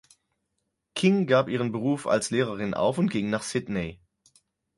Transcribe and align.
King 0.95 1.27
gab 1.27 1.47
ihren 1.47 1.71
Beruf 1.71 2.07
als 2.07 2.31
Lehrerin 2.31 2.73
auf 2.73 2.97
und 2.97 3.11
ging 3.11 3.29
nach 3.29 3.43
Sydney. 3.43 3.99